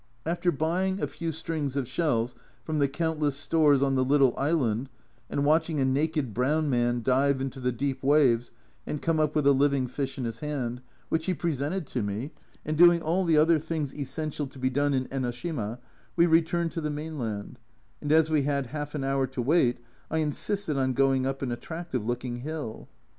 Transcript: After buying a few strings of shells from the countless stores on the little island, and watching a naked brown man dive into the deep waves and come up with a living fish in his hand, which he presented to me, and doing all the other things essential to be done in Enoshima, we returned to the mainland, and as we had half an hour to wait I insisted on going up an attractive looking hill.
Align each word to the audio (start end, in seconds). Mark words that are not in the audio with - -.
After 0.25 0.51
buying 0.51 0.99
a 0.99 1.05
few 1.05 1.31
strings 1.31 1.75
of 1.75 1.87
shells 1.87 2.33
from 2.63 2.79
the 2.79 2.87
countless 2.87 3.35
stores 3.35 3.83
on 3.83 3.93
the 3.93 4.03
little 4.03 4.33
island, 4.35 4.89
and 5.29 5.45
watching 5.45 5.79
a 5.79 5.85
naked 5.85 6.33
brown 6.33 6.71
man 6.71 7.03
dive 7.03 7.39
into 7.39 7.59
the 7.59 7.71
deep 7.71 8.01
waves 8.01 8.51
and 8.87 8.99
come 8.99 9.19
up 9.19 9.35
with 9.35 9.45
a 9.45 9.51
living 9.51 9.85
fish 9.85 10.17
in 10.17 10.23
his 10.23 10.39
hand, 10.39 10.81
which 11.09 11.27
he 11.27 11.35
presented 11.35 11.85
to 11.85 12.01
me, 12.01 12.31
and 12.65 12.79
doing 12.79 12.99
all 12.99 13.25
the 13.25 13.37
other 13.37 13.59
things 13.59 13.93
essential 13.93 14.47
to 14.47 14.57
be 14.57 14.71
done 14.71 14.95
in 14.95 15.05
Enoshima, 15.11 15.77
we 16.15 16.25
returned 16.25 16.71
to 16.71 16.81
the 16.81 16.89
mainland, 16.89 17.59
and 18.01 18.11
as 18.11 18.27
we 18.27 18.41
had 18.41 18.65
half 18.73 18.95
an 18.95 19.03
hour 19.03 19.27
to 19.27 19.39
wait 19.39 19.77
I 20.09 20.17
insisted 20.17 20.77
on 20.77 20.93
going 20.93 21.27
up 21.27 21.43
an 21.43 21.51
attractive 21.51 22.03
looking 22.03 22.37
hill. 22.37 22.87